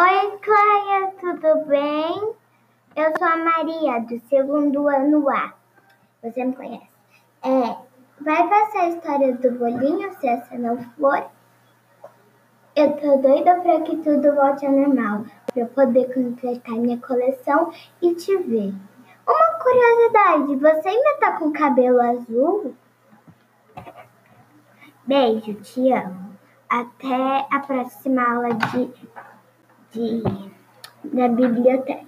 [0.00, 2.32] Oi, Cleia, tudo bem?
[2.94, 5.52] Eu sou a Maria, do segundo ano A.
[6.22, 6.88] Você me conhece.
[7.42, 7.76] É,
[8.20, 11.28] vai passar a história do bolinho se essa não for?
[12.76, 15.24] Eu tô doida pra que tudo volte ao normal,
[15.56, 18.72] eu poder completar minha coleção e te ver.
[19.26, 22.76] Uma curiosidade, você ainda tá com cabelo azul?
[25.04, 26.28] Beijo, te amo.
[26.68, 28.92] Até a próxima aula de,
[29.94, 30.22] de,
[31.04, 32.07] da biblioteca.